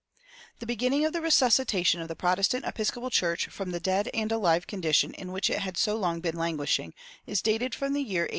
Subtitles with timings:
[0.57, 4.65] The beginning of the resuscitation of the Protestant Episcopal Church from the dead and alive
[4.65, 6.95] condition in which it had so long been languishing
[7.27, 8.29] is dated from the year 1811.